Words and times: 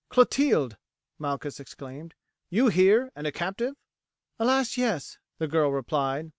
"Clotilde!" 0.09 0.77
Malchus 1.19 1.59
exclaimed, 1.59 2.15
"you 2.49 2.69
here, 2.69 3.11
and 3.15 3.27
a 3.27 3.31
captive?" 3.31 3.75
"Alas! 4.39 4.75
yes," 4.75 5.19
the 5.37 5.47
girl 5.47 5.71
replied. 5.71 6.29